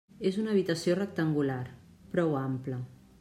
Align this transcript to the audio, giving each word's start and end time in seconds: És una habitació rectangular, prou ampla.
És 0.29 0.37
una 0.43 0.49
habitació 0.53 0.95
rectangular, 0.99 1.61
prou 2.17 2.37
ampla. 2.43 2.81